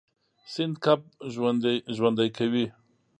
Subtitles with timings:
[0.53, 0.99] سیند کب
[1.97, 2.65] ژوندی کوي.